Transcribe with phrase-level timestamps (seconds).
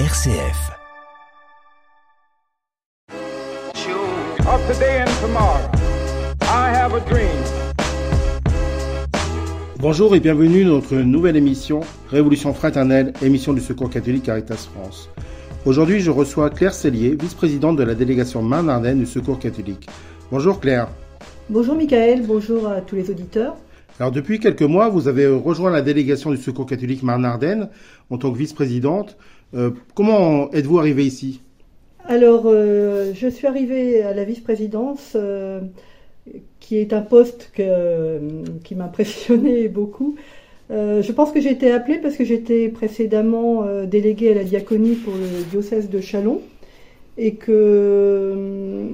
[0.00, 0.72] RCF.
[4.48, 5.70] of today and tomorrow.
[6.40, 7.28] I have a dream.
[9.78, 11.78] Bonjour et bienvenue dans notre nouvelle émission
[12.10, 15.10] Révolution fraternelle, émission du Secours catholique Caritas France.
[15.64, 19.88] Aujourd'hui, je reçois Claire Cellier, vice-présidente de la délégation Marne-Ardenne du Secours catholique.
[20.32, 20.88] Bonjour Claire.
[21.48, 23.54] Bonjour Michael, bonjour à tous les auditeurs.
[24.00, 27.68] Alors depuis quelques mois, vous avez rejoint la délégation du Secours catholique Marne-Ardenne
[28.10, 29.16] en tant que vice-présidente.
[29.54, 31.40] Euh, comment êtes-vous arrivée ici?
[32.06, 35.60] Alors, euh, je suis arrivée à la vice-présidence, euh,
[36.60, 38.18] qui est un poste que,
[38.64, 40.16] qui m'impressionnait beaucoup.
[40.70, 45.12] Je pense que j'ai été appelée parce que j'étais précédemment déléguée à la diaconie pour
[45.12, 46.40] le diocèse de Chalon
[47.16, 48.88] et que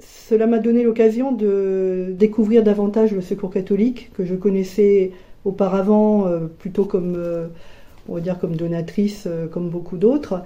[0.00, 5.12] cela m'a donné l'occasion de découvrir davantage le secours catholique que je connaissais
[5.44, 7.16] auparavant plutôt comme,
[8.08, 10.42] on va dire, comme donatrice, euh, comme beaucoup d'autres.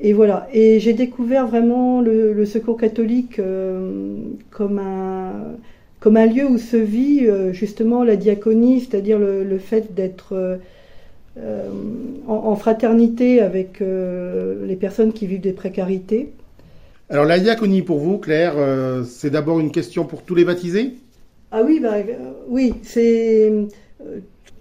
[0.00, 0.48] Et voilà.
[0.52, 4.18] Et j'ai découvert vraiment le, le secours catholique euh,
[4.50, 5.32] comme un
[6.00, 10.34] comme un lieu où se vit euh, justement la diaconie, c'est-à-dire le, le fait d'être
[10.34, 11.68] euh,
[12.28, 16.32] en, en fraternité avec les personnes qui vivent des précarités.
[17.08, 18.54] Alors la diaconie pour vous, Claire,
[19.04, 20.94] c'est d'abord une question pour tous les baptisés?
[21.52, 21.94] Ah oui, bah,
[22.48, 23.52] oui, c'est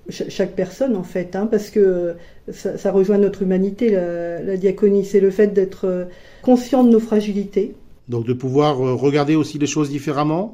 [0.10, 2.16] chaque personne en fait, hein, parce que
[2.52, 6.06] ça, ça rejoint notre humanité, la, la diaconie, c'est le fait d'être euh,
[6.44, 7.74] conscient de nos fragilités.
[8.08, 10.54] Donc de pouvoir euh, regarder aussi les choses différemment?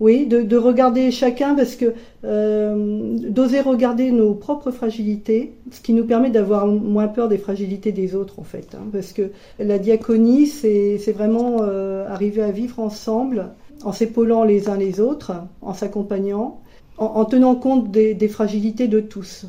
[0.00, 1.92] Oui, de, de regarder chacun, parce que
[2.24, 7.90] euh, d'oser regarder nos propres fragilités, ce qui nous permet d'avoir moins peur des fragilités
[7.90, 12.52] des autres en fait, hein, parce que la diaconie, c'est c'est vraiment euh, arriver à
[12.52, 13.50] vivre ensemble,
[13.82, 16.60] en s'épaulant les uns les autres, en s'accompagnant,
[16.98, 19.46] en, en tenant compte des, des fragilités de tous.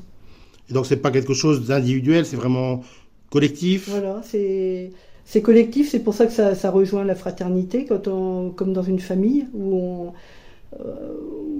[0.69, 2.81] Et donc c'est pas quelque chose d'individuel, c'est vraiment
[3.31, 3.89] collectif?
[3.89, 4.91] Voilà, c'est
[5.25, 8.81] c'est collectif, c'est pour ça que ça, ça rejoint la fraternité, quand on, comme dans
[8.81, 10.13] une famille où on,
[10.79, 11.13] euh,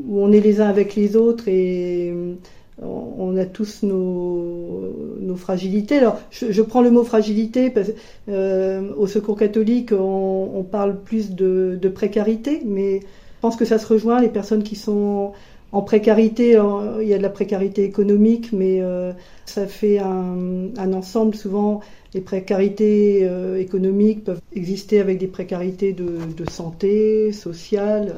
[0.08, 2.34] où on est les uns avec les autres et euh,
[2.82, 5.98] on on a tous nos, nos fragilités.
[5.98, 7.92] Alors, je, je prends le mot fragilité parce
[8.30, 13.66] euh, au Secours catholique, on, on parle plus de, de précarité, mais je pense que
[13.66, 15.34] ça se rejoint les personnes qui sont
[15.72, 16.58] en précarité.
[16.60, 19.12] en- Il y a de la précarité économique, mais euh,
[19.46, 21.82] ça fait un, ensemble souvent.
[22.14, 26.10] Les précarités euh, économiques peuvent exister avec des précarités de,
[26.50, 28.16] santé, sociale.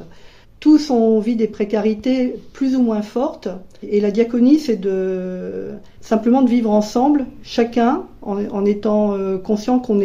[0.60, 3.48] Tous ont vit des précarités plus ou moins fortes.
[3.82, 10.00] Et la diaconie, c'est de simplement de vivre ensemble, chacun, en, étant euh, conscient qu'on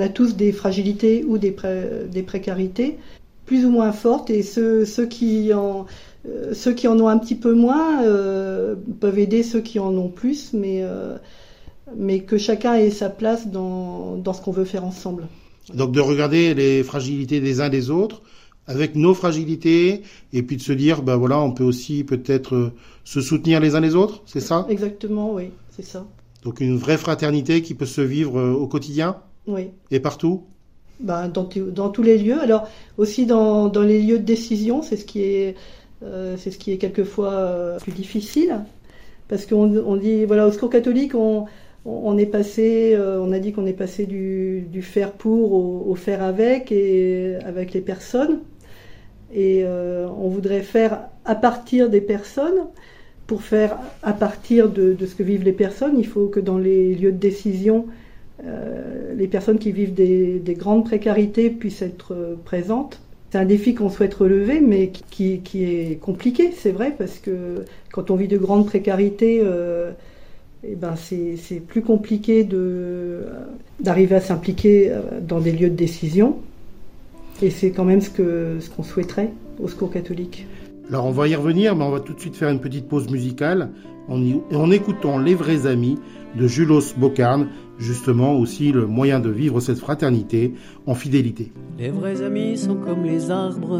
[0.00, 2.96] a tous des fragilités ou des, pré- des précarités
[3.44, 4.30] plus ou moins fortes.
[4.30, 5.84] Et ceux, ceux qui en euh,
[6.52, 10.08] ceux qui en ont un petit peu moins euh, peuvent aider ceux qui en ont
[10.08, 11.16] plus, mais euh,
[11.96, 15.26] mais que chacun ait sa place dans, dans ce qu'on veut faire ensemble.
[15.74, 18.22] Donc de regarder les fragilités des uns des autres
[18.66, 20.02] avec nos fragilités
[20.32, 22.72] et puis de se dire ben voilà on peut aussi peut-être euh,
[23.04, 24.66] se soutenir les uns les autres, c'est ça?
[24.68, 26.06] Exactement, oui, c'est ça.
[26.42, 29.16] Donc une vraie fraternité qui peut se vivre euh, au quotidien?
[29.46, 29.68] Oui.
[29.90, 30.44] et partout?
[31.00, 32.40] Ben, dans, dans tous les lieux.
[32.40, 32.68] Alors
[32.98, 35.58] aussi dans, dans les lieux de décision, c'est ce qui est euh,
[36.00, 38.60] c'est ce qui est quelquefois euh, plus difficile
[39.26, 41.14] parce qu'on on dit voilà au secours catholique
[41.84, 45.52] on est passé, euh, on a dit qu'on est passé du, faire pour
[45.88, 48.40] au, faire avec et avec les personnes.
[49.32, 52.66] Et euh, on voudrait faire à partir des personnes.
[53.26, 56.94] Pour faire à partir de, ce que vivent les personnes, il faut que dans les
[56.94, 57.86] lieux de décision,
[58.42, 63.00] euh, les personnes qui vivent des, des grandes précarités puissent être euh, présentes.
[63.30, 67.64] C'est un défi qu'on souhaite relever, mais qui, qui est compliqué, c'est vrai, parce que
[67.92, 69.90] quand on vit de grandes précarités, euh,
[70.64, 73.26] eh ben c'est plus compliqué de
[73.80, 76.38] d'arriver à s'impliquer euh, dans des lieux de décision.
[77.42, 78.10] Et c'est quand même ce
[78.60, 79.30] ce qu'on souhaiterait
[79.60, 80.46] au Secours catholique.
[80.88, 83.10] Alors on va y revenir, mais on va tout de suite faire une petite pause
[83.10, 83.68] musicale
[84.08, 85.98] en, écoutant Les vrais amis
[86.36, 90.54] de Julos Bocarne, justement aussi le moyen de vivre cette fraternité
[90.86, 91.52] en fidélité.
[91.78, 93.78] Les vrais amis sont comme les arbres,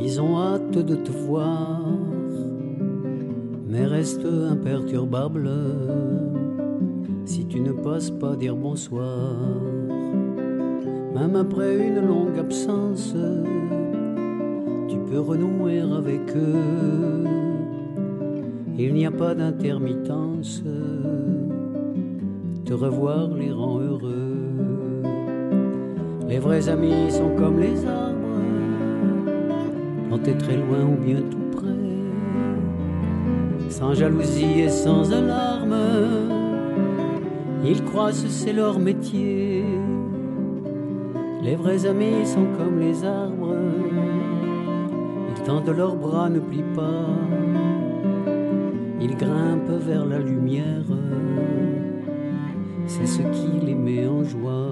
[0.00, 1.80] ils ont hâte de te voir,
[3.68, 5.50] mais restent imperturbables
[7.24, 9.34] si tu ne passes pas dire bonsoir.
[11.14, 13.14] Même après une longue absence,
[14.88, 17.43] tu peux renouer avec eux.
[18.76, 20.64] Il n'y a pas d'intermittence,
[22.64, 24.36] te revoir les rend heureux.
[26.28, 28.40] Les vrais amis sont comme les arbres,
[30.08, 31.68] plantés très loin ou bien tout près,
[33.70, 35.76] sans jalousie et sans alarme.
[37.64, 39.64] Ils croient que c'est leur métier.
[41.44, 43.54] Les vrais amis sont comme les arbres.
[45.30, 47.06] Ils tendent leurs bras, ne plient pas.
[49.04, 50.88] Ils grimpent vers la lumière.
[52.86, 54.70] C'est ce qui les met en joie.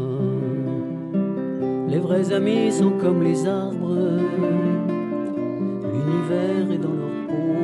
[1.86, 3.94] Les vrais amis sont comme les arbres.
[5.92, 7.58] L'univers est dans leur peau.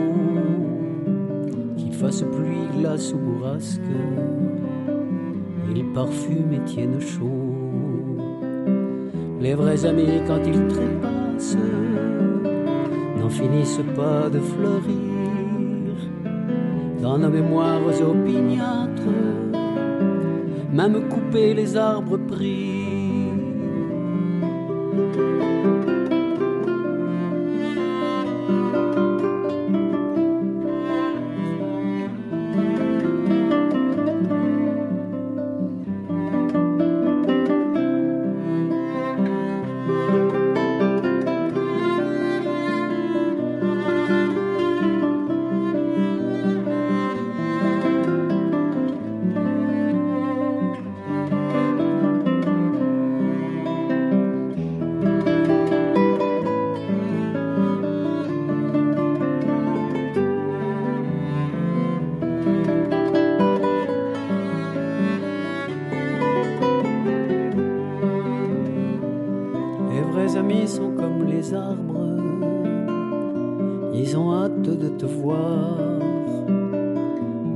[1.79, 3.81] Qu'il fasse pluie, glace ou bourrasque.
[5.75, 7.47] Ils parfument et tiennent chaud.
[9.41, 11.57] Les vrais amis, quand ils trépassent,
[13.19, 15.18] n'en finissent pas de fleurir.
[17.01, 19.03] Dans nos mémoires opiniâtres,
[20.73, 22.78] même couper les arbres pris.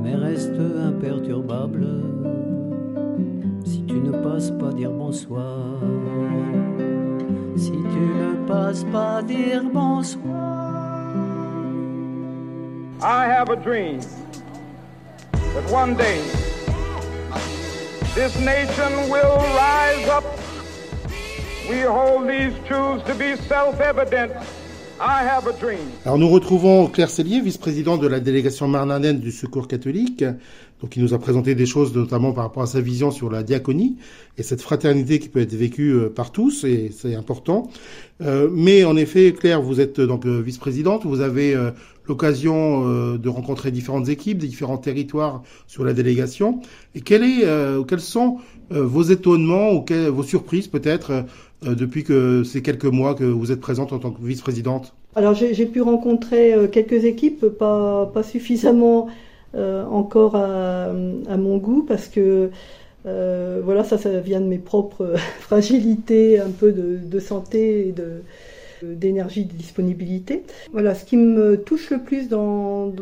[0.03, 0.59] Mais restent
[0.89, 1.87] imperturbables
[3.65, 5.79] si tu ne passes pas dire bonsoir.
[7.55, 10.73] Si tu ne passes pas dire bonsoir.
[13.01, 13.99] I have a dream
[15.31, 16.21] that one day
[18.15, 20.23] this nation will rise up.
[21.69, 24.31] We hold these truths to be self evident.
[26.05, 30.23] Alors nous retrouvons Claire Cellier, vice-présidente de la délégation marnanaine du Secours catholique.
[30.81, 33.41] Donc il nous a présenté des choses notamment par rapport à sa vision sur la
[33.41, 33.97] diaconie
[34.37, 37.69] et cette fraternité qui peut être vécue euh, par tous et c'est important.
[38.21, 41.55] Euh, mais en effet, Claire, vous êtes euh, donc euh, vice-présidente, vous avez
[42.07, 46.59] l'occasion de rencontrer différentes équipes, des différents territoires sur la délégation.
[46.95, 47.45] Et quel est,
[47.87, 48.39] quels sont
[48.69, 51.23] vos étonnements ou vos surprises peut-être
[51.63, 54.93] depuis que ces quelques mois que vous êtes présente en tant que vice-présidente.
[55.15, 59.07] Alors j'ai pu rencontrer euh, quelques équipes, pas, pas suffisamment
[59.55, 60.91] euh, encore à,
[61.37, 62.49] mon goût, parce que
[63.05, 67.91] euh, voilà, ça, ça vient de mes propres fragilités, un peu de, de santé et
[67.91, 68.23] de
[68.95, 70.43] d'énergie, de disponibilité.
[70.71, 72.93] Voilà, ce qui me touche le plus dans,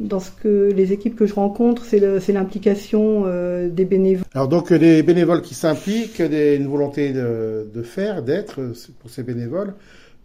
[0.00, 4.24] dans ce que les équipes que je rencontre, c'est l'implication euh, des bénévoles.
[4.34, 9.22] Alors donc des bénévoles qui s'impliquent, une volonté de, de faire, d'être euh, pour ces
[9.22, 9.74] bénévoles.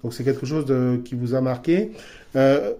[0.04, 0.66] Donc c'est quelque chose
[1.04, 1.92] qui vous a marqué.
[2.36, 2.74] Euh,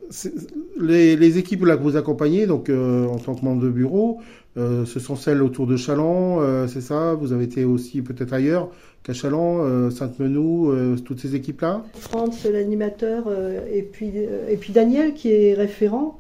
[0.80, 4.20] les, équipes là que vous accompagnez, donc euh, en tant que membre de bureau,
[4.58, 7.14] euh, ce sont celles autour de Chalon, euh, c'est ça?
[7.14, 8.70] Vous avez été aussi peut-être ailleurs
[9.04, 10.74] qu'à Chalon, euh, Sainte-Menou,
[11.06, 13.26] toutes ces équipes-là Franz, l'animateur,
[13.72, 14.12] et, puis,
[14.50, 16.20] et puis Daniel qui est référent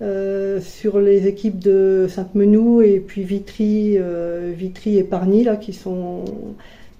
[0.00, 3.98] sur les équipes de Sainte-Menou et puis Vitry,
[4.54, 6.24] Vitry et Parny, là, qui sont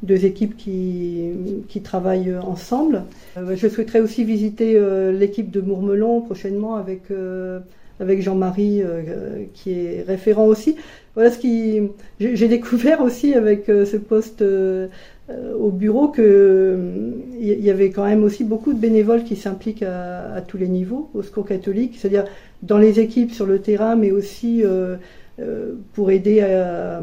[0.05, 1.31] deux équipes qui,
[1.69, 3.03] qui travaillent ensemble.
[3.37, 7.61] Euh, je souhaiterais aussi visiter euh, l'équipe de Mourmelon prochainement avec, euh,
[8.01, 8.83] avec Jean-Marie
[9.55, 10.77] qui est référent aussi.
[11.15, 11.81] Voilà ce qui
[12.19, 16.77] j'ai découvert aussi avec ce poste au bureau que
[17.41, 20.67] il y avait quand même aussi beaucoup de bénévoles qui s'impliquent à, à tous les
[20.67, 22.25] niveaux au secours catholique, c'est-à-dire
[22.63, 24.65] dans les équipes sur le terrain, mais aussi
[25.93, 27.01] pour aider à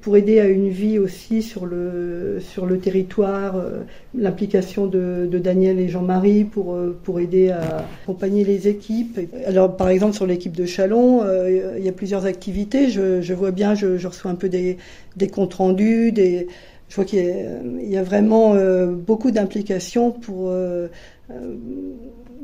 [0.00, 5.38] pour aider à une vie aussi sur le sur le territoire, euh, l'implication de, de
[5.38, 9.20] Daniel et Jean-Marie pour euh, pour aider à accompagner les équipes.
[9.46, 12.90] Alors par exemple sur l'équipe de Chalon, euh, il y a plusieurs activités.
[12.90, 14.78] Je, je vois bien, je, je reçois un peu des
[15.16, 16.48] des comptes rendus, des
[16.88, 20.88] je vois qu'il y, y a vraiment euh, beaucoup d'implications pour, euh,
[21.30, 21.54] euh,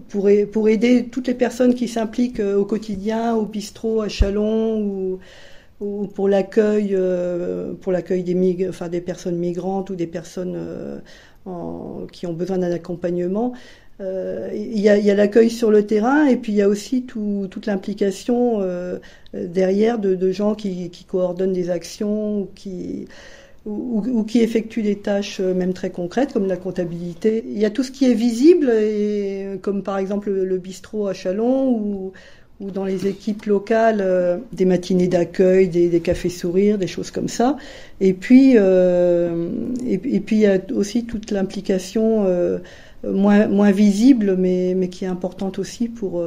[0.09, 4.81] pour, pour aider toutes les personnes qui s'impliquent euh, au quotidien, au bistrot, à Chalon
[4.81, 5.19] ou,
[5.81, 10.55] ou pour l'accueil euh, pour l'accueil des, mig- enfin, des personnes migrantes ou des personnes
[10.57, 10.99] euh,
[11.47, 13.53] en- qui ont besoin d'un accompagnement.
[14.01, 16.69] Euh, Il y a, y a l'accueil sur le terrain et puis il y a
[16.69, 18.99] aussi tout- toute l'implication euh,
[19.35, 23.07] derrière de, de gens qui, qui coordonnent des actions ou qui,
[23.67, 27.45] ou, ou qui effectuent des tâches euh, même très concrètes comme la comptabilité.
[27.47, 31.07] Il y a tout ce qui est visible, et, comme par exemple le, le bistrot
[31.09, 32.13] à Chalon ou,
[32.61, 37.29] ou dans les équipes locales, euh, des matinées d'accueil, des, cafés sourires, des choses comme
[37.29, 37.57] ça.
[38.01, 39.49] Et puis, euh,
[39.87, 42.59] et, puis il y a aussi toute l'implication euh,
[43.05, 46.25] moins, visible, mais, mais qui est importante aussi pour,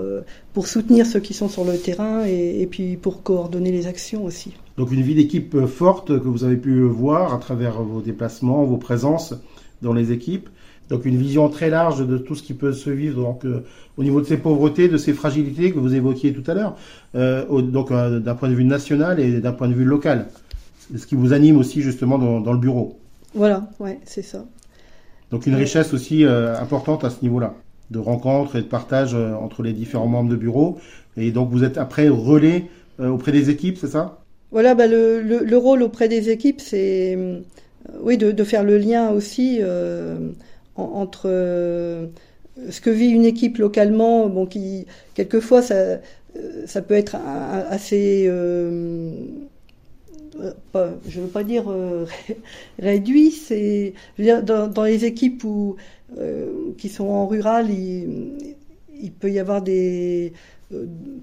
[0.53, 4.23] pour soutenir ceux qui sont sur le terrain et, et puis pour coordonner les actions
[4.23, 4.53] aussi.
[4.77, 8.77] Donc une vie d'équipe forte que vous avez pu voir à travers vos déplacements, vos
[8.77, 9.33] présences
[9.81, 10.49] dans les équipes.
[10.91, 13.63] Donc une vision très large de tout ce qui peut se vivre donc, euh,
[13.95, 16.75] au niveau de ces pauvretés, de ces fragilités que vous évoquiez tout à l'heure,
[17.15, 20.27] euh, donc euh, d'un point de vue national et d'un point de vue local.
[20.93, 22.99] Ce qui vous anime aussi justement dans, dans le bureau.
[23.33, 24.43] Voilà, ouais, c'est ça.
[25.31, 27.53] Donc une richesse aussi importante à ce niveau-là,
[27.89, 30.77] de rencontres et de partage entre les différents membres de bureau.
[31.15, 32.65] Et donc vous êtes après relais
[32.99, 34.19] auprès des équipes, c'est ça?
[34.51, 37.17] Voilà, bah, le, le, le, rôle auprès des équipes, c'est
[38.01, 39.61] oui de, de, faire le lien aussi
[40.75, 42.07] entre euh,
[42.69, 45.99] ce que vit une équipe localement, bon, qui quelquefois ça,
[46.65, 47.15] ça peut être
[47.69, 49.11] assez, euh,
[51.07, 52.05] je ne veux pas dire euh,
[52.79, 55.75] réduit, c'est dans, les équipes où,
[56.17, 60.33] euh, qui sont en rural, il peut y avoir des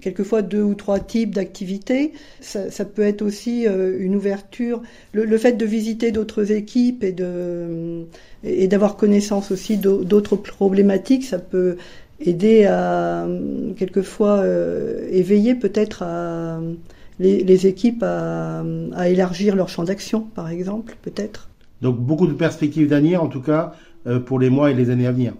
[0.01, 2.13] quelquefois deux ou trois types d'activités.
[2.41, 4.81] Ça, ça, peut être aussi euh, une ouverture.
[5.13, 8.05] Le, le fait de visiter d'autres équipes et de
[8.43, 11.77] et d'avoir connaissance aussi d'autres problématiques, ça peut
[12.21, 13.27] aider à
[13.77, 16.61] quelquefois euh, éveiller peut-être à
[17.19, 18.63] les, les, équipes à,
[18.93, 21.49] à élargir leur champ d'action, par exemple, peut-être.
[21.81, 23.73] Donc beaucoup de perspectives d'avenir, en tout cas,
[24.07, 25.33] euh, pour les mois et les années à venir.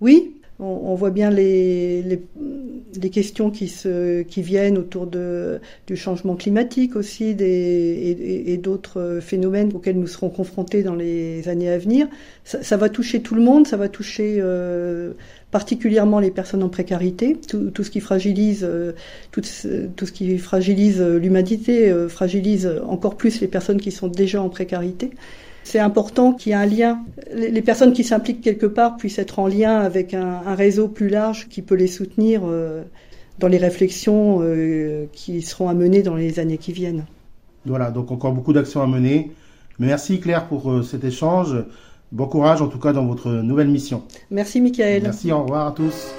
[0.00, 6.36] Oui, on, voit bien les, les, questions qui, se, qui viennent autour de, du changement
[6.36, 12.06] climatique aussi et, d'autres phénomènes auxquels nous serons confrontés dans les années à venir.
[12.44, 15.12] Ça, va toucher tout le monde, ça va toucher euh,
[15.50, 18.92] particulièrement les personnes en précarité, tout, ce qui fragilise, euh,
[19.32, 24.48] tout, ce qui fragilise l'humanité, euh, fragilise encore plus les personnes qui sont déjà en
[24.48, 25.10] précarité.
[25.64, 27.00] C'est important qu'il y ait un lien.
[27.34, 31.08] Les personnes qui s'impliquent quelque part puissent être en lien avec un, un, réseau plus
[31.08, 32.82] large qui peut les soutenir euh,
[33.38, 37.04] dans les réflexions euh, qui seront à mener dans les années qui viennent.
[37.64, 39.30] Voilà, donc encore beaucoup d'actions à mener.
[39.78, 41.56] Merci Claire pour euh, cet échange.
[42.10, 44.02] Bon courage en tout cas dans votre nouvelle mission.
[44.30, 45.02] Merci Michael.
[45.04, 46.12] Merci, au revoir à tous.